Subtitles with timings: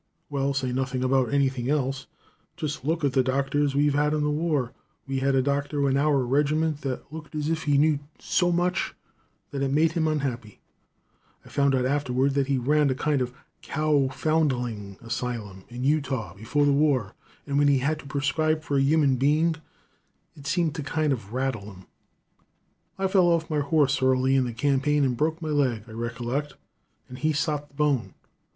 [0.31, 2.07] "Well, say nothing about anything else,
[2.57, 4.73] just look at the doctors we had in the war.
[5.05, 8.95] We had a doctor in our regiment that looked as if he knew so much
[9.51, 10.59] that it made him unhappy.
[11.45, 16.33] I found out afterward that he ran a kind of cow foundling asylum, in Utah
[16.33, 17.13] before the war,
[17.45, 19.57] and when he had to prescribe for a human being,
[20.35, 21.85] it seemed to kind of rattle him.
[22.97, 26.53] "I fell off'n my horse early in the campaign and broke my leg, I rickolect,
[27.07, 28.15] and he sot the bone.